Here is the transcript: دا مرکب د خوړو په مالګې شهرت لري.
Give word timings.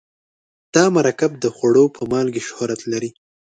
دا 0.73 0.85
مرکب 0.97 1.31
د 1.37 1.45
خوړو 1.55 1.85
په 1.95 2.01
مالګې 2.11 2.41
شهرت 2.47 2.81
لري. 2.91 3.09